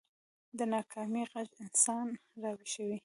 د 0.57 0.59
ناکامۍ 0.73 1.23
غږ 1.31 1.49
انسان 1.63 2.07
راويښوي 2.41 2.97